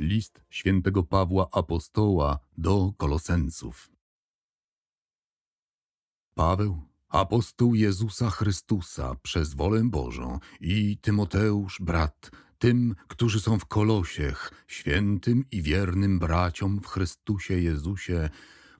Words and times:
List 0.00 0.40
świętego 0.50 1.02
Pawła 1.02 1.48
Apostoła 1.52 2.38
do 2.58 2.92
Kolosensów. 2.96 3.90
Paweł, 6.34 6.82
apostoł 7.08 7.74
Jezusa 7.74 8.30
Chrystusa 8.30 9.14
przez 9.22 9.54
wolę 9.54 9.82
Bożą 9.84 10.38
i 10.60 10.98
Tymoteusz, 10.98 11.80
brat, 11.80 12.30
tym, 12.58 12.94
którzy 13.08 13.40
są 13.40 13.58
w 13.58 13.66
Kolosiech, 13.66 14.64
świętym 14.66 15.44
i 15.50 15.62
wiernym 15.62 16.18
braciom 16.18 16.80
w 16.80 16.86
Chrystusie 16.86 17.54
Jezusie, 17.54 18.30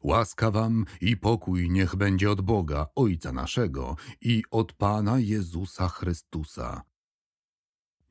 łaska 0.02 0.50
wam 0.50 0.84
i 1.00 1.16
pokój 1.16 1.70
niech 1.70 1.96
będzie 1.96 2.30
od 2.30 2.40
Boga, 2.40 2.86
Ojca 2.94 3.32
naszego 3.32 3.96
i 4.20 4.42
od 4.50 4.72
Pana 4.72 5.18
Jezusa 5.18 5.88
Chrystusa. 5.88 6.87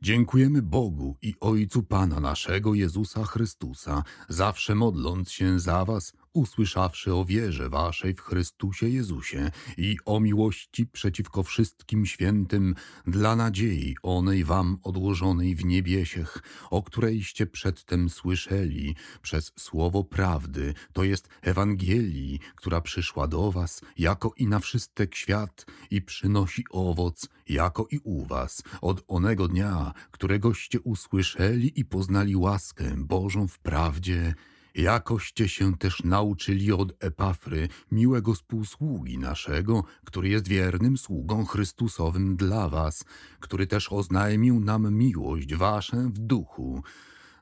Dziękujemy 0.01 0.61
Bogu 0.61 1.17
i 1.21 1.33
Ojcu 1.39 1.83
Pana 1.83 2.19
naszego 2.19 2.73
Jezusa 2.73 3.23
Chrystusa, 3.23 4.03
zawsze 4.29 4.75
modląc 4.75 5.31
się 5.31 5.59
za 5.59 5.85
Was, 5.85 6.13
usłyszawszy 6.37 7.13
o 7.13 7.25
wierze 7.25 7.69
Waszej 7.69 8.13
w 8.13 8.21
Chrystusie 8.21 8.89
Jezusie 8.89 9.51
i 9.77 9.97
o 10.05 10.19
miłości 10.19 10.87
przeciwko 10.87 11.43
wszystkim 11.43 12.05
świętym, 12.05 12.75
dla 13.07 13.35
nadziei 13.35 13.95
onej 14.03 14.43
Wam 14.43 14.77
odłożonej 14.83 15.55
w 15.55 15.65
niebiesiech, 15.65 16.43
o 16.69 16.83
którejście 16.83 17.47
przedtem 17.47 18.09
słyszeli 18.09 18.95
przez 19.21 19.51
słowo 19.57 20.03
prawdy, 20.03 20.73
to 20.93 21.03
jest 21.03 21.29
Ewangelii, 21.41 22.39
która 22.55 22.81
przyszła 22.81 23.27
do 23.27 23.51
Was 23.51 23.81
jako 23.97 24.33
i 24.37 24.47
na 24.47 24.59
wszystek 24.59 25.15
świat 25.15 25.65
i 25.91 26.01
przynosi 26.01 26.63
owoc, 26.71 27.29
jako 27.49 27.87
i 27.91 27.99
u 28.03 28.25
Was, 28.25 28.63
od 28.81 29.03
onego 29.07 29.47
dnia, 29.47 29.93
któregoście 30.11 30.81
usłyszeli 30.81 31.79
i 31.79 31.85
poznali 31.85 32.35
łaskę 32.35 32.95
Bożą 32.97 33.47
w 33.47 33.59
prawdzie, 33.59 34.33
jakoście 34.77 35.49
się 35.49 35.77
też 35.77 36.03
nauczyli 36.03 36.71
od 36.71 37.03
Epafry, 37.03 37.69
miłego 37.91 38.33
współsługi 38.33 39.17
naszego, 39.17 39.83
który 40.05 40.29
jest 40.29 40.47
wiernym 40.47 40.97
sługą 40.97 41.45
Chrystusowym 41.45 42.35
dla 42.35 42.69
was, 42.69 43.05
który 43.39 43.67
też 43.67 43.91
oznajmił 43.91 44.59
nam 44.59 44.93
miłość 44.93 45.55
waszą 45.55 46.11
w 46.11 46.19
duchu. 46.19 46.83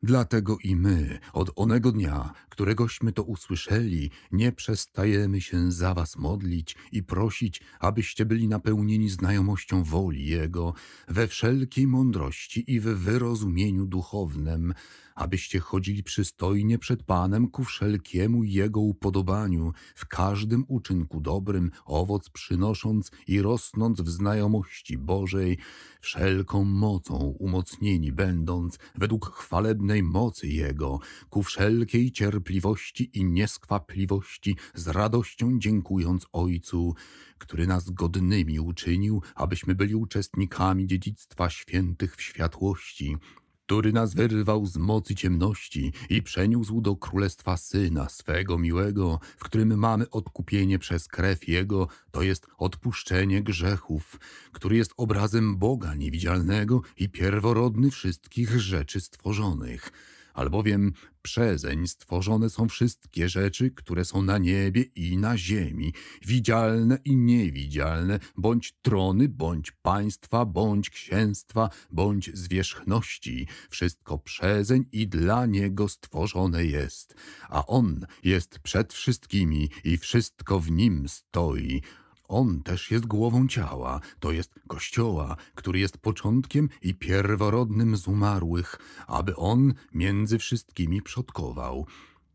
Dlatego 0.03 0.57
i 0.63 0.75
my, 0.75 1.19
od 1.33 1.51
onego 1.55 1.91
dnia, 1.91 2.33
któregośmy 2.49 3.11
to 3.11 3.23
usłyszeli, 3.23 4.11
nie 4.31 4.51
przestajemy 4.51 5.41
się 5.41 5.71
za 5.71 5.93
was 5.93 6.17
modlić 6.17 6.75
i 6.91 7.03
prosić, 7.03 7.61
abyście 7.79 8.25
byli 8.25 8.47
napełnieni 8.47 9.09
znajomością 9.09 9.83
woli 9.83 10.25
Jego, 10.25 10.73
we 11.07 11.27
wszelkiej 11.27 11.87
mądrości 11.87 12.73
i 12.73 12.79
w 12.79 12.83
wyrozumieniu 12.83 13.85
duchownym, 13.85 14.73
abyście 15.15 15.59
chodzili 15.59 16.03
przystojnie 16.03 16.77
przed 16.79 17.03
Panem 17.03 17.47
ku 17.47 17.63
wszelkiemu 17.63 18.43
Jego 18.43 18.81
upodobaniu, 18.81 19.71
w 19.95 20.05
każdym 20.05 20.65
uczynku 20.67 21.21
dobrym, 21.21 21.71
owoc 21.85 22.29
przynosząc 22.29 23.11
i 23.27 23.41
rosnąc 23.41 24.01
w 24.01 24.09
znajomości 24.09 24.97
Bożej, 24.97 25.57
wszelką 26.01 26.63
mocą 26.63 27.15
umocnieni 27.39 28.11
będąc, 28.11 28.79
według 28.95 29.35
chwalebnej 29.35 30.03
mocy 30.03 30.47
Jego, 30.47 30.99
ku 31.29 31.43
wszelkiej 31.43 32.11
cierpliwości 32.11 33.09
i 33.13 33.25
nieskwapliwości, 33.25 34.55
z 34.73 34.87
radością 34.87 35.59
dziękując 35.59 36.25
Ojcu, 36.31 36.95
który 37.37 37.67
nas 37.67 37.89
godnymi 37.89 38.59
uczynił, 38.59 39.21
abyśmy 39.35 39.75
byli 39.75 39.95
uczestnikami 39.95 40.87
dziedzictwa 40.87 41.49
świętych 41.49 42.15
w 42.15 42.21
światłości, 42.21 43.17
który 43.65 43.93
nas 43.93 44.13
wyrwał 44.13 44.65
z 44.65 44.77
mocy 44.77 45.15
ciemności 45.15 45.93
i 46.09 46.21
przeniósł 46.21 46.81
do 46.81 46.95
królestwa 46.95 47.57
Syna 47.57 48.09
swego 48.09 48.57
miłego, 48.57 49.19
w 49.37 49.43
którym 49.43 49.77
mamy 49.77 50.09
odkupienie 50.09 50.79
przez 50.79 51.07
krew 51.07 51.47
Jego, 51.47 51.87
to 52.11 52.21
jest 52.21 52.47
odpuszczenie 52.57 53.43
grzechów, 53.43 54.19
który 54.51 54.75
jest 54.75 54.93
obrazem 54.97 55.57
Boga 55.57 55.95
niewidzialnego 55.95 56.81
i 56.97 57.09
pierworodny 57.09 57.91
wszystkich 57.91 58.59
rzeczy 58.59 59.01
stworzonych 59.01 59.91
albowiem 60.35 60.93
przezeń 61.21 61.87
stworzone 61.87 62.49
są 62.49 62.67
wszystkie 62.67 63.29
rzeczy, 63.29 63.71
które 63.71 64.05
są 64.05 64.21
na 64.21 64.37
niebie 64.37 64.81
i 64.81 65.17
na 65.17 65.37
ziemi, 65.37 65.93
widzialne 66.25 66.97
i 67.05 67.15
niewidzialne, 67.15 68.19
bądź 68.37 68.73
trony, 68.81 69.29
bądź 69.29 69.71
państwa, 69.71 70.45
bądź 70.45 70.89
księstwa, 70.89 71.69
bądź 71.91 72.37
zwierzchności. 72.37 73.47
Wszystko 73.69 74.17
przezeń 74.17 74.85
i 74.91 75.07
dla 75.07 75.45
niego 75.45 75.89
stworzone 75.89 76.65
jest, 76.65 77.15
a 77.49 77.65
on 77.65 78.05
jest 78.23 78.59
przed 78.59 78.93
wszystkimi 78.93 79.69
i 79.83 79.97
wszystko 79.97 80.59
w 80.59 80.71
nim 80.71 81.09
stoi. 81.09 81.81
On 82.27 82.63
też 82.63 82.91
jest 82.91 83.05
głową 83.05 83.47
ciała, 83.47 84.01
to 84.19 84.31
jest 84.31 84.51
Kościoła, 84.67 85.37
który 85.55 85.79
jest 85.79 85.97
początkiem 85.97 86.69
i 86.81 86.93
pierworodnym 86.93 87.97
z 87.97 88.07
umarłych, 88.07 88.79
aby 89.07 89.35
on 89.35 89.73
między 89.93 90.37
wszystkimi 90.37 91.01
przodkował. 91.01 91.85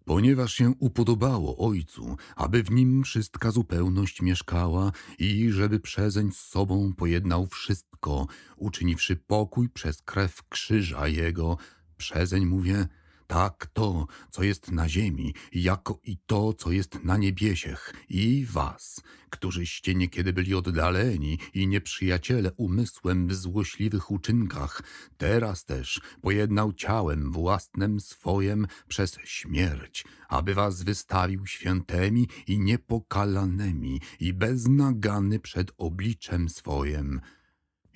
Ponieważ 0.05 0.55
się 0.55 0.75
upodobało 0.79 1.69
Ojcu, 1.69 2.17
aby 2.37 2.63
w 2.63 2.71
nim 2.71 3.05
wszystka 3.05 3.51
zupełność 3.51 4.23
mieszkała 4.23 4.93
i 5.19 5.51
żeby 5.51 5.81
przezeń 5.81 6.33
z 6.33 6.39
sobą 6.39 6.93
pojednał 6.97 7.47
wszystko, 7.47 8.27
uczyniwszy 8.57 9.17
pokój 9.17 9.69
przez 9.69 10.03
krew 10.03 10.43
krzyża 10.49 11.09
Jego, 11.09 11.57
przezeń 11.97 12.47
mówię, 12.47 12.89
tak 13.31 13.67
to, 13.73 14.07
co 14.31 14.43
jest 14.43 14.73
na 14.73 14.89
ziemi, 14.89 15.35
jako 15.53 16.01
i 16.05 16.17
to, 16.27 16.53
co 16.53 16.73
jest 16.73 17.05
na 17.05 17.17
niebiesiech, 17.17 17.95
i 18.09 18.47
was, 18.51 19.01
którzyście 19.31 19.95
niekiedy 19.95 20.33
byli 20.33 20.55
oddaleni 20.55 21.39
i 21.55 21.67
nieprzyjaciele 21.67 22.53
umysłem 22.57 23.29
w 23.29 23.35
złośliwych 23.35 24.11
uczynkach, 24.11 24.83
teraz 25.19 25.65
też 25.65 26.01
pojednał 26.21 26.73
ciałem 26.73 27.33
własnym 27.33 28.01
swojem 28.01 28.67
przez 28.89 29.17
śmierć, 29.25 30.05
aby 30.29 30.55
was 30.55 30.83
wystawił 30.83 31.47
świętymi 31.47 32.29
i 32.47 32.61
niepokalanymi 32.61 34.01
i 34.21 34.33
beznagany 34.33 35.39
przed 35.39 35.73
obliczem 35.79 36.49
swojem. 36.49 37.21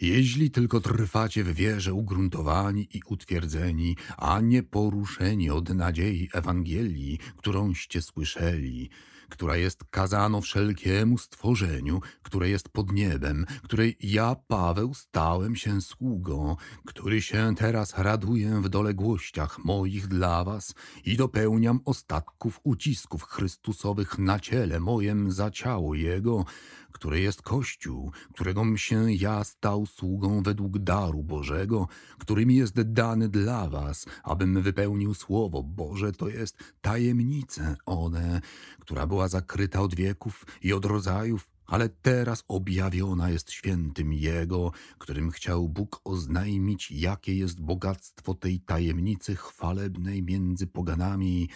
Jeśli 0.05 0.51
tylko 0.51 0.81
trwacie 0.81 1.45
w 1.45 1.55
wierze 1.55 1.95
ugruntowani 1.95 2.89
i 2.95 3.01
utwierdzeni, 3.07 3.97
a 4.17 4.41
nie 4.41 4.63
poruszeni 4.63 5.51
od 5.51 5.69
nadziei 5.69 6.29
Ewangelii, 6.33 7.19
którąście 7.37 8.03
słyszeli, 8.03 8.91
która 9.29 9.57
jest 9.57 9.85
kazano 9.91 10.41
wszelkiemu 10.41 11.19
stworzeniu, 11.19 12.01
które 12.23 12.49
jest 12.49 12.69
pod 12.69 12.93
niebem, 12.93 13.47
której 13.63 13.97
ja, 14.01 14.37
Paweł, 14.49 14.95
stałem 14.95 15.57
się 15.57 15.81
sługą, 15.81 16.57
który 16.87 17.23
się 17.23 17.55
teraz 17.57 17.99
raduję 17.99 18.61
w 18.63 18.69
doległościach 18.69 19.65
moich 19.65 20.07
dla 20.07 20.45
was 20.45 20.75
i 21.05 21.17
dopełniam 21.17 21.81
ostatków 21.85 22.61
ucisków 22.63 23.23
Chrystusowych 23.23 24.19
na 24.19 24.41
ciele 24.41 24.81
mojem 24.81 25.33
za 25.33 25.51
ciało 25.51 25.95
Jego, 25.95 26.45
które 26.95 27.21
jest 27.21 27.43
Kościół, 27.43 28.13
którego 28.35 28.77
się 28.77 29.13
ja 29.13 29.45
stał 29.45 29.87
sługą 29.87 30.43
według 30.43 30.79
daru 30.79 31.23
Bożego, 31.23 31.89
który 32.19 32.47
mi 32.47 32.57
jest 32.57 32.83
dany 32.83 33.29
dla 33.29 33.69
was, 33.69 34.07
abym 34.23 34.63
wypełnił 34.63 35.15
Słowo 35.15 35.63
Boże, 35.63 36.13
to 36.13 36.29
jest 36.29 36.59
tajemnicę 36.81 37.77
one, 37.87 38.41
która 38.81 39.07
była 39.07 39.29
zakryta 39.29 39.81
od 39.81 39.95
wieków 39.95 40.47
i 40.63 40.73
od 40.73 40.85
rodzajów, 40.85 41.49
ale 41.67 41.89
teraz 41.89 42.45
objawiona 42.49 43.31
jest 43.31 43.51
świętym 43.51 44.13
Jego, 44.13 44.73
którym 44.99 45.31
chciał 45.31 45.69
Bóg 45.69 46.01
oznajmić, 46.05 46.91
jakie 46.91 47.35
jest 47.35 47.61
bogactwo 47.61 48.35
tej 48.35 48.61
tajemnicy 48.61 49.37
chwalebnej 49.37 50.23
między 50.23 50.67
poganami, 50.67 51.49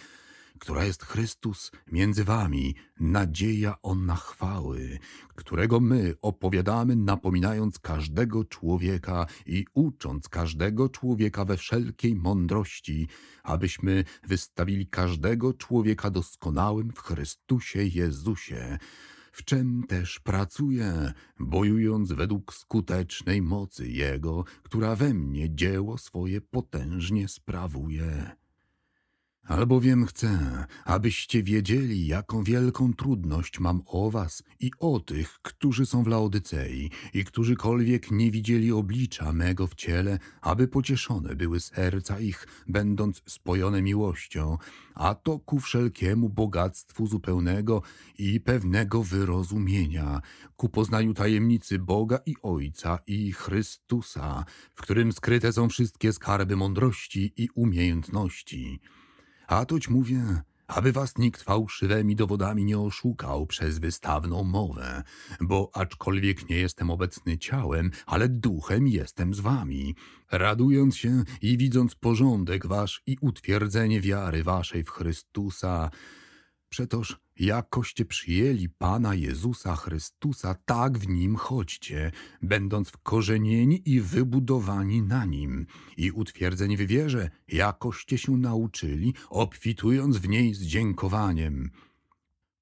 która 0.59 0.85
jest 0.85 1.03
Chrystus 1.03 1.71
między 1.91 2.23
wami, 2.23 2.75
nadzieja 2.99 3.75
ona 3.81 4.15
chwały, 4.15 4.99
którego 5.35 5.79
my 5.79 6.15
opowiadamy, 6.21 6.95
napominając 6.95 7.79
każdego 7.79 8.45
człowieka 8.45 9.25
i 9.45 9.65
ucząc 9.73 10.29
każdego 10.29 10.89
człowieka 10.89 11.45
we 11.45 11.57
wszelkiej 11.57 12.15
mądrości, 12.15 13.07
abyśmy 13.43 14.03
wystawili 14.27 14.87
każdego 14.87 15.53
człowieka 15.53 16.09
doskonałym 16.09 16.91
w 16.91 16.99
Chrystusie 16.99 17.83
Jezusie 17.83 18.77
w 19.31 19.43
czym 19.43 19.83
też 19.87 20.19
pracuję, 20.19 21.13
bojując 21.39 22.11
według 22.11 22.53
skutecznej 22.53 23.41
mocy 23.41 23.87
Jego, 23.87 24.43
która 24.63 24.95
we 24.95 25.13
mnie 25.13 25.55
dzieło 25.55 25.97
swoje 25.97 26.41
potężnie 26.41 27.27
sprawuje. 27.27 28.31
Albowiem 29.49 30.05
chcę, 30.05 30.65
abyście 30.85 31.43
wiedzieli, 31.43 32.07
jaką 32.07 32.43
wielką 32.43 32.93
trudność 32.93 33.59
mam 33.59 33.81
o 33.85 34.11
was 34.11 34.43
i 34.59 34.71
o 34.79 34.99
tych, 34.99 35.39
którzy 35.41 35.85
są 35.85 36.03
w 36.03 36.07
Laodycei 36.07 36.91
i 37.13 37.25
którzykolwiek 37.25 38.11
nie 38.11 38.31
widzieli 38.31 38.71
oblicza 38.71 39.33
mego 39.33 39.67
w 39.67 39.75
ciele, 39.75 40.19
aby 40.41 40.67
pocieszone 40.67 41.35
były 41.35 41.59
serca 41.59 42.19
ich, 42.19 42.47
będąc 42.67 43.21
spojone 43.25 43.81
miłością, 43.81 44.57
a 44.95 45.15
to 45.15 45.39
ku 45.39 45.59
wszelkiemu 45.59 46.29
bogactwu 46.29 47.07
zupełnego 47.07 47.81
i 48.17 48.39
pewnego 48.39 49.03
wyrozumienia, 49.03 50.21
ku 50.55 50.69
poznaniu 50.69 51.13
tajemnicy 51.13 51.79
Boga 51.79 52.19
i 52.25 52.35
Ojca 52.41 52.99
i 53.07 53.31
Chrystusa, 53.31 54.45
w 54.75 54.81
którym 54.81 55.11
skryte 55.11 55.53
są 55.53 55.69
wszystkie 55.69 56.13
skarby 56.13 56.55
mądrości 56.55 57.33
i 57.37 57.49
umiejętności. 57.55 58.79
A 59.49 59.65
toć 59.65 59.89
mówię, 59.89 60.41
aby 60.67 60.91
was 60.91 61.17
nikt 61.17 61.41
fałszywymi 61.41 62.15
dowodami 62.15 62.65
nie 62.65 62.79
oszukał 62.79 63.45
przez 63.45 63.79
wystawną 63.79 64.43
mowę, 64.43 65.03
bo 65.41 65.69
aczkolwiek 65.73 66.49
nie 66.49 66.55
jestem 66.55 66.89
obecny 66.89 67.37
ciałem, 67.37 67.91
ale 68.05 68.29
duchem 68.29 68.87
jestem 68.87 69.33
z 69.33 69.39
wami, 69.39 69.95
radując 70.31 70.97
się 70.97 71.23
i 71.41 71.57
widząc 71.57 71.95
porządek 71.95 72.67
wasz 72.67 73.01
i 73.05 73.17
utwierdzenie 73.21 74.01
wiary 74.01 74.43
waszej 74.43 74.83
w 74.83 74.89
Chrystusa, 74.89 75.89
Przetoż 76.69 77.19
jakoście 77.39 78.05
przyjęli 78.05 78.69
Pana 78.69 79.15
Jezusa 79.15 79.75
Chrystusa, 79.75 80.55
tak 80.65 80.97
w 80.97 81.07
Nim 81.07 81.35
chodźcie, 81.35 82.11
będąc 82.41 82.89
wkorzenieni 82.89 83.81
i 83.85 84.01
wybudowani 84.01 85.01
na 85.01 85.25
Nim 85.25 85.65
i 85.97 86.11
utwierdzeni 86.11 86.77
w 86.77 86.81
wierze, 86.87 87.29
jakoście 87.47 88.17
się 88.17 88.37
nauczyli, 88.37 89.13
obfitując 89.29 90.17
w 90.17 90.29
niej 90.29 90.53
z 90.53 90.61
dziękowaniem. 90.61 91.71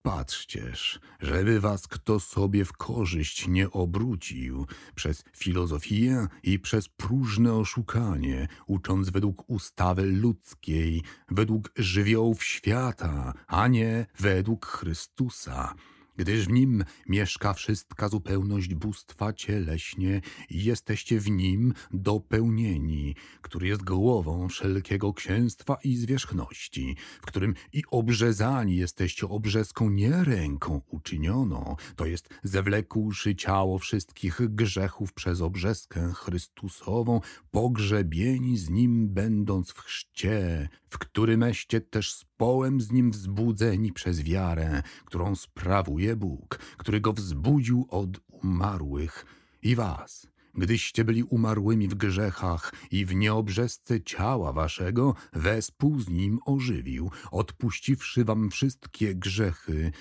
Patrzcież, 0.02 1.00
żeby 1.20 1.60
was 1.60 1.88
kto 1.88 2.20
sobie 2.20 2.66
w 2.66 2.74
korzyść 2.74 3.48
nie 3.48 3.72
obrócił 3.72 4.66
przez 4.96 5.24
filozofię 5.36 6.28
i 6.44 6.60
przez 6.60 6.90
próżne 6.90 7.54
oszukanie, 7.54 8.48
ucząc 8.68 9.10
według 9.10 9.50
ustawy 9.50 10.04
ludzkiej, 10.06 11.04
według 11.32 11.72
żywiołów 11.76 12.44
świata, 12.44 13.34
a 13.48 13.68
nie 13.68 14.06
według 14.20 14.66
Chrystusa 14.66 15.74
gdyż 16.18 16.46
w 16.46 16.52
nim 16.52 16.84
mieszka 17.08 17.54
wszystka 17.54 18.10
zupełność 18.10 18.76
bóstwa 18.76 19.34
cieleśnie 19.34 20.22
i 20.50 20.64
jesteście 20.64 21.20
w 21.20 21.30
nim 21.30 21.74
dopełnieni, 21.92 23.16
który 23.42 23.68
jest 23.68 23.84
głową 23.84 24.48
wszelkiego 24.48 25.14
księstwa 25.14 25.78
i 25.84 25.96
zwierzchności, 25.96 26.96
w 27.22 27.26
którym 27.26 27.54
i 27.74 27.84
obrzezani 27.92 28.76
jesteście 28.76 29.28
obrzeską 29.28 29.90
nie 29.90 30.24
ręką 30.24 30.82
uczynioną, 30.88 31.76
to 31.96 32.06
jest 32.06 32.30
zewlekłszy 32.44 33.36
ciało 33.36 33.80
wszystkich 33.80 34.40
grzechów 34.50 35.14
przez 35.14 35.42
obrzeskę 35.42 36.12
Chrystusową, 36.16 37.22
pogrzebieni 37.52 38.58
z 38.58 38.70
nim 38.70 39.10
będąc 39.10 39.72
w 39.72 39.80
chrzcie, 39.80 40.70
w 40.90 40.98
którymeście 40.98 41.82
też 41.82 42.14
połem 42.38 42.82
z 42.82 42.92
nim 42.92 43.12
wzbudzeni 43.12 43.94
przez 43.94 44.24
wiarę, 44.24 44.84
którą 45.06 45.36
sprawuje 45.36 46.16
Bóg, 46.16 46.60
który 46.78 47.02
go 47.02 47.14
wzbudził 47.14 47.88
od 47.90 48.20
umarłych. 48.28 49.26
I 49.62 49.76
was, 49.76 50.28
gdyście 50.56 51.04
byli 51.04 51.24
umarłymi 51.24 51.88
w 51.88 51.96
grzechach 51.96 52.74
i 52.92 53.06
w 53.06 53.16
nieobrzesce 53.16 54.02
ciała 54.02 54.54
waszego, 54.54 55.16
wespół 55.34 56.00
z 56.00 56.10
nim 56.10 56.40
ożywił, 56.46 57.12
odpuściwszy 57.32 58.26
wam 58.26 58.50
wszystkie 58.50 59.16
grzechy, 59.16 59.92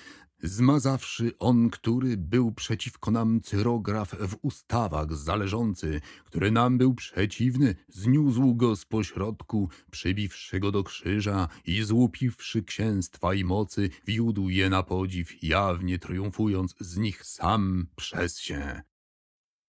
Zmazawszy 0.43 1.31
on, 1.39 1.69
który 1.69 2.17
był 2.17 2.51
przeciwko 2.51 3.11
nam 3.11 3.41
cyrograf 3.41 4.15
w 4.19 4.37
ustawach 4.41 5.13
zależący, 5.13 6.01
który 6.25 6.51
nam 6.51 6.77
był 6.77 6.93
przeciwny, 6.93 7.75
zniósł 7.89 8.55
go 8.55 8.75
z 8.75 8.85
pośrodku, 8.85 9.69
przybiwszy 9.91 10.59
go 10.59 10.71
do 10.71 10.83
krzyża 10.83 11.47
i 11.65 11.83
złupiwszy 11.83 12.63
księstwa 12.63 13.33
i 13.33 13.43
mocy, 13.43 13.89
wiódł 14.05 14.49
je 14.49 14.69
na 14.69 14.83
podziw, 14.83 15.43
jawnie 15.43 15.99
triumfując 15.99 16.75
z 16.79 16.97
nich 16.97 17.25
sam 17.25 17.87
przez 17.95 18.39
się. 18.39 18.81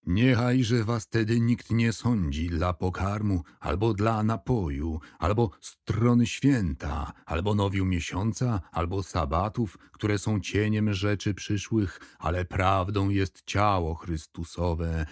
Niechajże 0.09 0.85
was 0.85 1.09
tedy 1.09 1.41
nikt 1.41 1.71
nie 1.71 1.93
sądzi 1.93 2.49
dla 2.49 2.73
pokarmu, 2.73 3.43
albo 3.61 3.95
dla 3.95 4.23
napoju, 4.23 5.01
albo 5.19 5.51
strony 5.61 6.27
święta, 6.27 7.13
albo 7.27 7.55
nowiu 7.55 7.85
miesiąca, 7.85 8.61
albo 8.73 9.03
sabatów, 9.03 9.79
które 9.93 10.19
są 10.19 10.41
cieniem 10.41 10.95
rzeczy 10.95 11.35
przyszłych, 11.35 12.01
ale 12.19 12.45
prawdą 12.45 13.09
jest 13.09 13.43
ciało 13.47 13.95
Chrystusowe. 13.95 15.07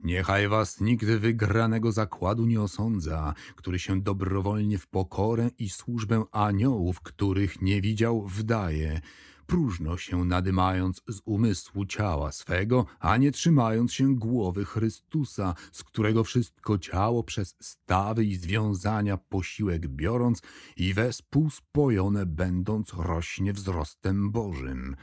Niechaj 0.00 0.48
was 0.48 0.80
nikt 0.80 1.06
wygranego 1.06 1.92
zakładu 1.92 2.46
nie 2.46 2.60
osądza, 2.60 3.34
który 3.56 3.78
się 3.78 4.00
dobrowolnie 4.00 4.78
w 4.78 4.86
pokorę 4.86 5.50
i 5.58 5.68
służbę 5.70 6.24
aniołów, 6.32 7.00
których 7.00 7.62
nie 7.62 7.80
widział, 7.80 8.22
wdaje 8.22 9.00
próżno 9.48 9.96
się 9.96 10.24
nadymając 10.24 11.02
z 11.08 11.20
umysłu 11.24 11.86
ciała 11.86 12.32
swego, 12.32 12.86
a 13.00 13.16
nie 13.16 13.32
trzymając 13.32 13.92
się 13.92 14.16
głowy 14.16 14.64
Chrystusa, 14.64 15.54
z 15.72 15.84
którego 15.84 16.24
wszystko 16.24 16.78
ciało 16.78 17.22
przez 17.22 17.56
stawy 17.60 18.24
i 18.24 18.36
związania 18.36 19.16
posiłek 19.16 19.88
biorąc 19.88 20.42
i 20.76 20.94
wespół 20.94 21.50
spojone 21.50 22.26
będąc 22.26 22.92
rośnie 22.92 23.52
wzrostem 23.52 24.30
Bożym. 24.30 24.96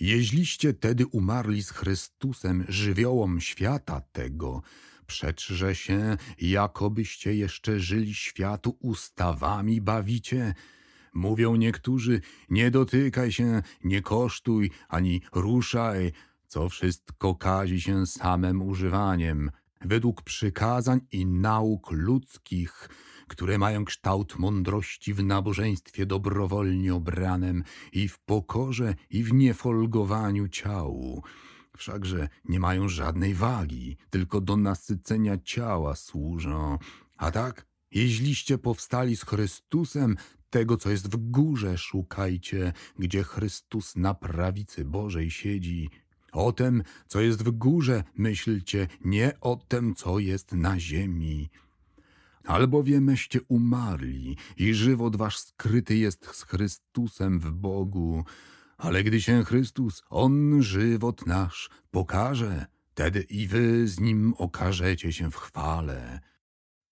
Jeźliście 0.00 0.74
tedy 0.74 1.06
umarli 1.06 1.62
z 1.62 1.70
Chrystusem 1.70 2.64
żywiołom 2.68 3.40
świata 3.40 4.00
tego, 4.12 4.62
przeczże 5.06 5.74
się, 5.74 6.16
jakobyście 6.40 7.34
jeszcze 7.34 7.80
żyli 7.80 8.14
światu 8.14 8.76
ustawami 8.80 9.80
bawicie, 9.80 10.54
Mówią 11.14 11.56
niektórzy, 11.56 12.20
nie 12.50 12.70
dotykaj 12.70 13.32
się, 13.32 13.62
nie 13.84 14.02
kosztuj, 14.02 14.70
ani 14.88 15.22
ruszaj, 15.32 16.12
co 16.46 16.68
wszystko 16.68 17.34
kazi 17.34 17.80
się 17.80 18.06
samym 18.06 18.62
używaniem, 18.62 19.50
według 19.80 20.22
przykazań 20.22 21.00
i 21.12 21.26
nauk 21.26 21.90
ludzkich, 21.90 22.88
które 23.28 23.58
mają 23.58 23.84
kształt 23.84 24.38
mądrości 24.38 25.14
w 25.14 25.24
nabożeństwie 25.24 26.06
dobrowolnie 26.06 26.94
obranem 26.94 27.64
i 27.92 28.08
w 28.08 28.18
pokorze 28.18 28.94
i 29.10 29.24
w 29.24 29.32
niefolgowaniu 29.32 30.48
ciału. 30.48 31.22
Wszakże 31.76 32.28
nie 32.44 32.60
mają 32.60 32.88
żadnej 32.88 33.34
wagi, 33.34 33.96
tylko 34.10 34.40
do 34.40 34.56
nasycenia 34.56 35.38
ciała 35.38 35.96
służą. 35.96 36.78
A 37.16 37.30
tak, 37.30 37.66
jeźliście 37.92 38.58
powstali 38.58 39.16
z 39.16 39.24
Chrystusem, 39.24 40.16
tego, 40.50 40.76
co 40.76 40.90
jest 40.90 41.10
w 41.12 41.30
górze, 41.30 41.78
szukajcie, 41.78 42.72
gdzie 42.98 43.22
Chrystus 43.22 43.96
na 43.96 44.14
prawicy 44.14 44.84
Bożej 44.84 45.30
siedzi. 45.30 45.90
O 46.32 46.52
tem, 46.52 46.82
co 47.06 47.20
jest 47.20 47.44
w 47.44 47.50
górze, 47.50 48.04
myślcie, 48.16 48.88
nie 49.04 49.32
o 49.40 49.56
tem, 49.68 49.94
co 49.94 50.18
jest 50.18 50.52
na 50.52 50.80
ziemi. 50.80 51.50
Albowiemeście 52.44 53.40
umarli 53.48 54.36
i 54.56 54.74
żywot 54.74 55.16
wasz 55.16 55.38
skryty 55.38 55.96
jest 55.96 56.26
z 56.26 56.42
Chrystusem 56.42 57.40
w 57.40 57.52
Bogu. 57.52 58.24
Ale 58.76 59.04
gdy 59.04 59.20
się 59.20 59.44
Chrystus, 59.44 60.02
On 60.10 60.62
żywot 60.62 61.26
nasz, 61.26 61.70
pokaże, 61.90 62.66
wtedy 62.92 63.22
i 63.22 63.46
wy 63.46 63.88
z 63.88 64.00
Nim 64.00 64.34
okażecie 64.38 65.12
się 65.12 65.30
w 65.30 65.36
chwale. 65.36 66.20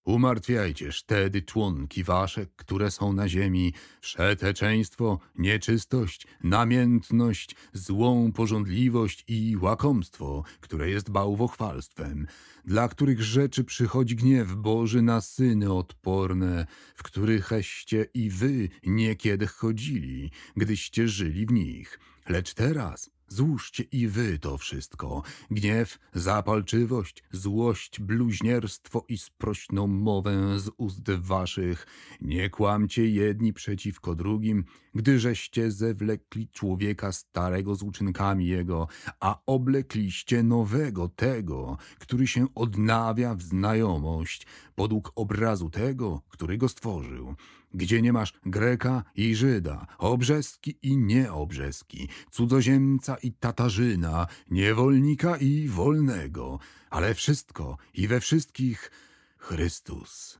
Umartwiajcież 0.09 1.03
tedy 1.03 1.43
członki 1.43 2.05
wasze, 2.05 2.47
które 2.57 2.91
są 2.91 3.13
na 3.13 3.29
ziemi, 3.29 3.73
wszeteczeństwo, 4.01 5.19
nieczystość, 5.39 6.27
namiętność, 6.45 7.55
złą 7.73 8.33
porządliwość 8.33 9.25
i 9.29 9.57
łakomstwo, 9.57 10.45
które 10.61 10.91
jest 10.91 11.11
bałwochwalstwem, 11.11 12.27
dla 12.65 12.89
których 12.89 13.23
rzeczy 13.23 13.65
przychodzi 13.65 14.17
gniew 14.17 14.55
Boży 14.55 15.03
na 15.03 15.21
syny 15.21 15.73
odporne, 15.73 16.67
w 16.95 17.03
którycheście 17.03 18.07
i 18.15 18.31
wy 18.31 18.69
niekiedy 18.87 19.47
chodzili, 19.47 20.31
gdyście 20.57 21.09
żyli 21.09 21.47
w 21.47 21.53
nich. 21.53 22.01
Lecz 22.29 22.55
teraz 22.55 23.18
Złóżcie 23.29 23.83
i 23.83 24.09
wy 24.09 24.39
to 24.39 24.59
wszystko. 24.59 25.23
Gniew, 25.51 25.99
zapalczywość, 26.15 27.25
złość, 27.33 28.01
bluźnierstwo 28.01 29.05
i 29.09 29.19
sprośną 29.19 29.87
mowę 29.87 30.59
z 30.61 30.71
ust 30.77 31.11
waszych. 31.11 31.87
Nie 32.21 32.51
kłamcie 32.51 33.09
jedni 33.09 33.53
przeciwko 33.53 34.15
drugim, 34.15 34.65
gdyżeście 34.95 35.71
zewlekli 35.71 36.49
człowieka 36.49 37.13
starego 37.13 37.75
z 37.75 37.83
uczynkami 37.83 38.47
jego, 38.47 38.89
a 39.21 39.41
oblekliście 39.47 40.43
nowego 40.43 41.09
tego, 41.09 41.79
który 41.99 42.27
się 42.27 42.47
odnawia 42.55 43.35
w 43.35 43.43
znajomość, 43.43 44.47
podług 44.75 45.13
obrazu 45.15 45.71
tego, 45.71 46.23
który 46.29 46.59
go 46.59 46.69
stworzył 46.69 47.35
gdzie 47.75 48.03
nie 48.03 48.13
masz 48.13 48.33
Greka 48.47 49.05
i 49.15 49.35
Żyda, 49.35 49.87
obrzeski 49.99 50.79
i 50.83 50.97
nieobrzeski, 50.97 52.09
cudzoziemca 52.31 53.17
i 53.17 53.33
Tatarzyna, 53.33 54.27
niewolnika 54.51 55.37
i 55.37 55.69
wolnego, 55.69 56.59
ale 56.91 57.15
wszystko 57.15 57.77
i 57.95 58.09
we 58.09 58.21
wszystkich 58.21 58.91
Chrystus. 59.39 60.39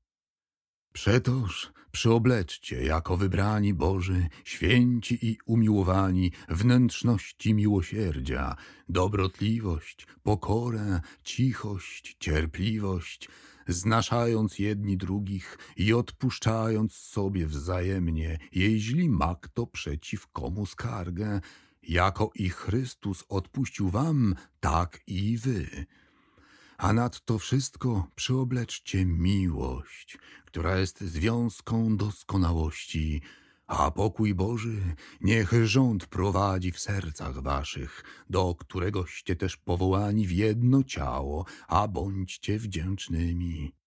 Przetoż 0.93 1.73
przyobleczcie 1.93 2.85
jako 2.85 3.17
wybrani 3.17 3.75
Boży, 3.75 4.29
święci 4.45 5.27
i 5.27 5.39
umiłowani 5.47 6.33
wnętrzności 6.49 7.55
miłosierdzia, 7.55 8.57
dobrotliwość, 8.89 10.07
pokorę, 10.23 11.01
cichość, 11.25 12.17
cierpliwość, 12.21 13.29
znaszając 13.69 14.59
jedni 14.59 14.97
drugich 14.97 15.59
i 15.77 15.93
odpuszczając 15.93 16.95
sobie 16.95 17.47
wzajemnie, 17.47 18.39
jeśli 18.53 19.09
ma 19.09 19.35
kto 19.35 19.67
przeciw 19.67 20.27
komu 20.27 20.67
skargę, 20.67 21.41
jako 21.83 22.31
i 22.35 22.49
Chrystus 22.49 23.25
odpuścił 23.29 23.91
wam, 23.91 24.35
tak 24.61 25.01
i 25.07 25.39
wy. 25.39 25.87
A 26.79 26.93
nad 26.93 27.25
to 27.25 27.39
wszystko 27.39 28.11
przyobleczcie 28.15 29.05
miłość, 29.05 30.19
która 30.45 30.79
jest 30.79 31.01
związką 31.01 31.97
doskonałości, 31.97 33.23
a 33.69 33.91
pokój 33.91 34.35
Boży 34.35 34.95
niech 35.21 35.53
rząd 35.67 36.07
prowadzi 36.07 36.73
w 36.73 36.79
sercach 36.79 37.43
waszych, 37.43 38.05
do 38.31 38.55
któregoście 38.55 39.37
też 39.37 39.57
powołani 39.57 40.27
w 40.27 40.33
jedno 40.33 40.83
ciało, 40.85 41.45
a 41.69 41.89
bądźcie 41.89 42.59
wdzięcznymi. 42.59 43.78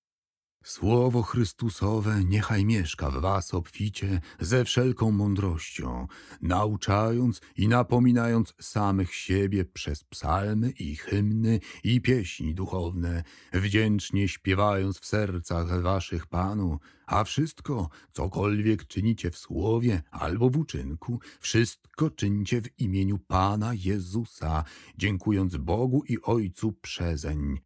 Słowo 0.64 1.22
Chrystusowe 1.22 2.24
niechaj 2.26 2.66
mieszka 2.66 3.10
w 3.10 3.22
was 3.22 3.54
obficie 3.54 4.22
ze 4.40 4.66
wszelką 4.66 5.12
mądrością, 5.12 6.08
nauczając 6.42 7.42
i 7.56 7.68
napominając 7.68 8.54
samych 8.62 9.16
siebie 9.16 9.66
przez 9.66 10.04
psalmy 10.04 10.70
i 10.70 10.96
hymny 10.96 11.60
i 11.84 12.02
pieśni 12.02 12.56
duchowne, 12.56 13.24
wdzięcznie 13.54 14.28
śpiewając 14.28 15.00
w 15.00 15.06
sercach 15.06 15.82
waszych 15.82 16.28
Panu, 16.28 16.80
a 17.06 17.24
wszystko, 17.24 17.90
cokolwiek 18.12 18.88
czynicie 18.88 19.32
w 19.32 19.38
słowie 19.38 20.04
albo 20.12 20.50
w 20.50 20.58
uczynku, 20.58 21.20
wszystko 21.40 22.10
czyńcie 22.10 22.62
w 22.62 22.80
imieniu 22.80 23.20
Pana 23.20 23.72
Jezusa, 23.74 24.64
dziękując 24.98 25.58
Bogu 25.58 26.04
i 26.08 26.22
Ojcu 26.22 26.72
przezeń. 26.72 27.60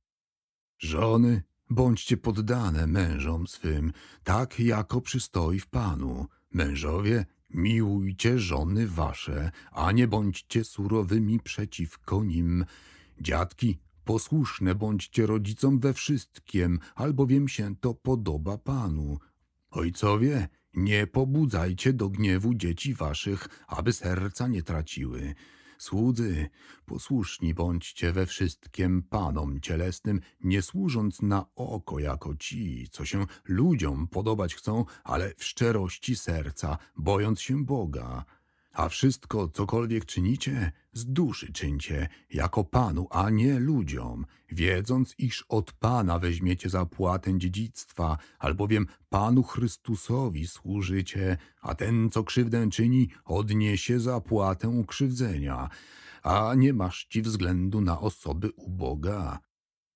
Żony, 0.79 1.43
Bądźcie 1.69 2.17
poddane 2.17 2.87
mężom 2.87 3.47
swym, 3.47 3.91
tak 4.23 4.59
jako 4.59 5.01
przystoi 5.01 5.59
w 5.59 5.67
Panu. 5.67 6.25
Mężowie, 6.51 7.25
miłujcie 7.49 8.39
żony 8.39 8.87
wasze, 8.87 9.51
a 9.71 9.91
nie 9.91 10.07
bądźcie 10.07 10.63
surowymi 10.63 11.39
przeciwko 11.39 12.23
nim. 12.23 12.65
Dziadki, 13.21 13.77
posłuszne 14.05 14.75
bądźcie 14.75 15.25
rodzicom 15.25 15.79
we 15.79 15.93
wszystkim, 15.93 16.79
albowiem 16.95 17.47
się 17.47 17.75
to 17.75 17.93
podoba 17.93 18.57
Panu. 18.57 19.19
Ojcowie, 19.71 20.47
nie 20.73 21.07
pobudzajcie 21.07 21.93
do 21.93 22.09
gniewu 22.09 22.53
dzieci 22.53 22.93
waszych, 22.93 23.47
aby 23.67 23.93
serca 23.93 24.47
nie 24.47 24.63
traciły. 24.63 25.35
Słudzy, 25.85 26.49
posłuszni 26.85 27.53
bądźcie 27.53 28.11
we 28.11 28.25
wszystkim 28.25 29.03
panom 29.03 29.61
cielesnym, 29.61 30.21
nie 30.43 30.61
służąc 30.61 31.21
na 31.21 31.45
oko 31.55 31.99
jako 31.99 32.35
ci, 32.35 32.87
co 32.91 33.05
się 33.05 33.25
ludziom 33.45 34.07
podobać 34.07 34.55
chcą, 34.55 34.85
ale 35.03 35.33
w 35.37 35.43
szczerości 35.43 36.15
serca, 36.15 36.77
bojąc 36.97 37.41
się 37.41 37.65
Boga. 37.65 38.25
A 38.75 38.89
wszystko, 38.89 39.47
cokolwiek 39.47 40.05
czynicie, 40.05 40.71
z 40.93 41.05
duszy 41.05 41.53
czyńcie, 41.53 42.07
jako 42.29 42.63
Panu, 42.63 43.07
a 43.11 43.29
nie 43.29 43.59
ludziom, 43.59 44.25
wiedząc, 44.51 45.15
iż 45.17 45.45
od 45.49 45.71
Pana 45.71 46.19
weźmiecie 46.19 46.69
zapłatę 46.69 47.39
dziedzictwa, 47.39 48.17
albowiem 48.39 48.87
Panu 49.09 49.43
Chrystusowi 49.43 50.47
służycie, 50.47 51.37
a 51.61 51.75
ten, 51.75 52.09
co 52.09 52.23
krzywdę 52.23 52.69
czyni, 52.69 53.09
odniesie 53.25 53.99
zapłatę 53.99 54.69
ukrzywdzenia, 54.69 55.69
a 56.23 56.55
nie 56.55 56.73
masz 56.73 57.05
ci 57.05 57.21
względu 57.21 57.81
na 57.81 57.99
osoby 57.99 58.51
uboga. 58.51 59.39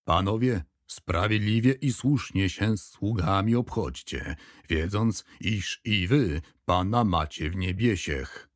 Panowie, 0.03 0.63
Sprawiedliwie 0.87 1.71
i 1.71 1.93
słusznie 1.93 2.49
się 2.49 2.77
z 2.77 2.83
sługami 2.83 3.55
obchodźcie, 3.55 4.35
wiedząc, 4.69 5.25
iż 5.39 5.81
i 5.83 6.07
wy 6.07 6.41
Pana 6.65 7.03
macie 7.03 7.49
w 7.49 7.55
niebiesiech. 7.55 8.48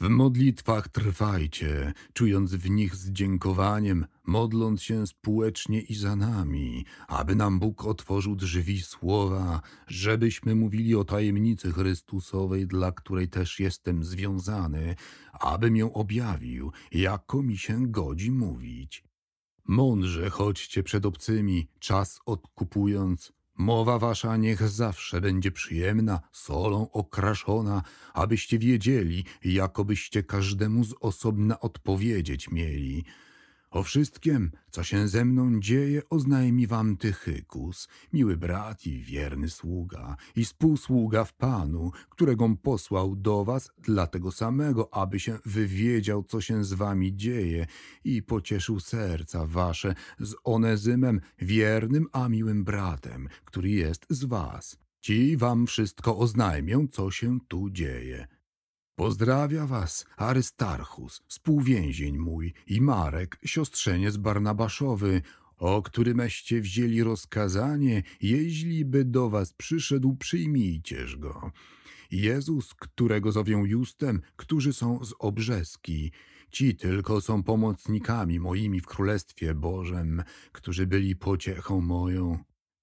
W 0.00 0.08
modlitwach 0.08 0.88
trwajcie, 0.88 1.92
czując 2.12 2.54
w 2.54 2.70
nich 2.70 2.96
z 2.96 3.10
dziękowaniem, 3.10 4.06
modląc 4.26 4.82
się 4.82 5.06
społecznie 5.06 5.80
i 5.80 5.94
za 5.94 6.16
nami, 6.16 6.84
aby 7.08 7.34
nam 7.34 7.58
Bóg 7.58 7.84
otworzył 7.84 8.36
drzwi 8.36 8.82
słowa, 8.82 9.60
żebyśmy 9.86 10.54
mówili 10.54 10.94
o 10.94 11.04
tajemnicy 11.04 11.72
Chrystusowej, 11.72 12.66
dla 12.66 12.92
której 12.92 13.28
też 13.28 13.60
jestem 13.60 14.04
związany, 14.04 14.94
abym 15.32 15.76
ją 15.76 15.92
objawił, 15.92 16.72
jako 16.92 17.42
mi 17.42 17.58
się 17.58 17.86
godzi 17.86 18.30
mówić. 18.30 19.04
Mądrze 19.68 20.30
chodźcie 20.30 20.82
przed 20.82 21.06
obcymi, 21.06 21.68
czas 21.78 22.20
odkupując, 22.26 23.32
Mowa 23.58 23.98
wasza 23.98 24.36
niech 24.36 24.68
zawsze 24.68 25.20
będzie 25.20 25.50
przyjemna, 25.50 26.20
solą 26.32 26.90
okraszona, 26.92 27.82
abyście 28.14 28.58
wiedzieli, 28.58 29.24
jakobyście 29.44 30.22
każdemu 30.22 30.84
z 30.84 30.94
osobna 31.00 31.60
odpowiedzieć 31.60 32.50
mieli. 32.50 33.04
O 33.70 33.82
wszystkim, 33.82 34.50
co 34.70 34.82
się 34.82 35.08
ze 35.08 35.24
mną 35.24 35.60
dzieje, 35.60 36.02
oznajmi 36.10 36.66
wam 36.66 36.96
Tychykus, 36.96 37.88
miły 38.12 38.36
brat 38.36 38.86
i 38.86 39.00
wierny 39.00 39.50
sługa, 39.50 40.16
i 40.36 40.44
współsługa 40.44 41.24
w 41.24 41.32
Panu, 41.32 41.90
którego 42.08 42.56
posłał 42.62 43.16
do 43.16 43.44
was 43.44 43.70
dla 43.78 44.06
tego 44.06 44.32
samego, 44.32 44.94
aby 44.94 45.20
się 45.20 45.38
wywiedział, 45.44 46.22
co 46.22 46.40
się 46.40 46.64
z 46.64 46.72
wami 46.72 47.16
dzieje 47.16 47.66
i 48.04 48.22
pocieszył 48.22 48.80
serca 48.80 49.46
wasze 49.46 49.94
z 50.18 50.34
Onezymem, 50.44 51.20
wiernym 51.38 52.06
a 52.12 52.28
miłym 52.28 52.64
bratem, 52.64 53.28
który 53.44 53.70
jest 53.70 54.06
z 54.10 54.24
was. 54.24 54.78
Ci 55.00 55.36
wam 55.36 55.66
wszystko 55.66 56.18
oznajmią, 56.18 56.88
co 56.88 57.10
się 57.10 57.38
tu 57.48 57.70
dzieje. 57.70 58.37
Pozdrawia 58.98 59.66
was 59.66 60.06
Arystarchus, 60.16 61.22
współwięzień 61.26 62.18
mój 62.18 62.54
i 62.66 62.80
Marek, 62.80 63.38
siostrzeniec 63.44 64.16
Barnabaszowy, 64.16 65.22
o 65.58 65.82
którymeście 65.82 66.60
wzięli 66.60 67.02
rozkazanie, 67.02 68.02
jeśli 68.20 68.84
by 68.84 69.04
do 69.04 69.30
was 69.30 69.52
przyszedł, 69.52 70.16
przyjmijcież 70.16 71.16
go. 71.16 71.52
Jezus, 72.10 72.74
którego 72.74 73.32
zowią 73.32 73.64
Justem, 73.64 74.20
którzy 74.36 74.72
są 74.72 75.04
z 75.04 75.14
obrzeski, 75.18 76.12
ci 76.50 76.76
tylko 76.76 77.20
są 77.20 77.42
pomocnikami 77.42 78.40
moimi 78.40 78.80
w 78.80 78.86
Królestwie 78.86 79.54
Bożem, 79.54 80.22
którzy 80.52 80.86
byli 80.86 81.16
pociechą 81.16 81.80
moją. 81.80 82.38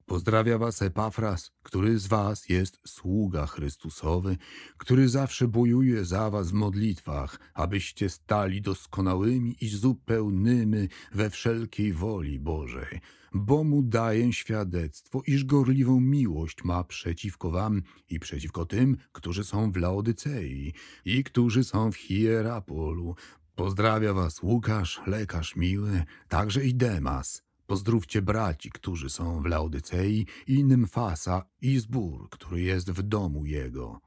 Pozdrawia 0.06 0.58
was 0.58 0.82
Epafras, 0.82 1.52
który 1.64 2.00
z 2.00 2.08
was 2.08 2.50
jest 2.50 2.80
sługa 2.88 3.46
Chrystusowy, 3.46 4.38
który 4.78 5.10
zawsze 5.10 5.48
bojuje 5.48 6.06
za 6.06 6.30
was 6.30 6.52
w 6.52 6.54
modlitwach, 6.54 7.40
abyście 7.54 8.10
stali 8.10 8.62
doskonałymi 8.62 9.56
i 9.62 9.68
zupełnymi 9.68 10.90
we 11.12 11.30
wszelkiej 11.30 11.94
woli 11.94 12.40
Bożej, 12.40 13.02
bo 13.34 13.64
mu 13.64 13.84
daję 13.84 14.34
świadectwo, 14.34 15.22
iż 15.28 15.46
gorliwą 15.46 16.00
miłość 16.00 16.64
ma 16.64 16.84
przeciwko 16.84 17.52
wam 17.52 17.82
i 18.10 18.20
przeciwko 18.20 18.66
tym, 18.66 18.98
którzy 19.12 19.44
są 19.44 19.72
w 19.72 19.78
Laodycei 19.78 20.74
i 21.06 21.24
którzy 21.24 21.64
są 21.64 21.92
w 21.92 21.96
Hierapolu. 21.96 23.16
Pozdrawia 23.56 24.14
was 24.14 24.44
Łukasz, 24.44 25.02
lekarz 25.08 25.56
miły, 25.56 26.04
także 26.28 26.66
i 26.66 26.76
Demas, 26.76 27.45
Pozdrówcie 27.68 28.22
braci, 28.22 28.72
którzy 28.72 29.10
są 29.10 29.42
w 29.42 29.46
Laodycei 29.46 30.26
i 30.48 30.64
Nymfasa 30.64 31.46
i 31.62 31.80
zbór, 31.80 32.30
który 32.30 32.62
jest 32.62 32.92
w 32.92 33.02
domu 33.02 33.46
jego. 33.46 34.02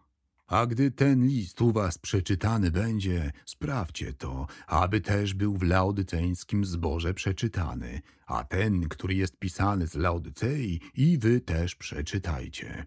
A 0.47 0.67
gdy 0.67 0.91
ten 0.91 1.27
list 1.27 1.63
u 1.63 1.73
was 1.73 1.99
przeczytany 1.99 2.71
będzie, 2.71 3.33
sprawdźcie 3.47 4.13
to, 4.13 4.47
aby 4.67 5.01
też 5.01 5.35
był 5.35 5.57
w 5.57 5.63
laodyceńskim 5.63 6.65
zborze 6.65 7.15
przeczytany, 7.15 8.01
a 8.27 8.45
ten, 8.45 8.89
który 8.89 9.15
jest 9.15 9.37
pisany 9.37 9.87
z 9.87 9.95
Laodycei, 9.95 10.81
i 10.95 11.19
wy 11.19 11.41
też 11.41 11.75
przeczytajcie. 11.75 12.87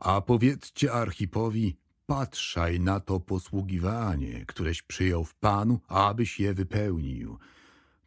A 0.00 0.20
powiedzcie 0.20 0.92
Archipowi, 0.92 1.76
patrzaj 2.06 2.80
na 2.80 3.00
to 3.00 3.20
posługiwanie, 3.20 4.46
któreś 4.46 4.82
przyjął 4.82 5.24
w 5.24 5.34
Panu, 5.34 5.80
abyś 5.88 6.40
je 6.40 6.54
wypełnił. 6.54 7.38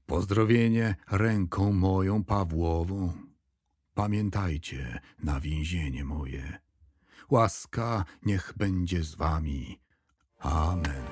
Pozdrowienie 0.05 0.95
ręką 1.11 1.73
moją 1.73 2.23
Pawłową. 2.23 3.13
Pamiętajcie 3.93 4.99
na 5.23 5.39
więzienie 5.39 6.05
moje. 6.05 6.59
łaska 7.29 8.05
niech 8.25 8.53
będzie 8.57 9.03
z 9.03 9.15
wami. 9.15 9.79
Amen. 10.39 11.05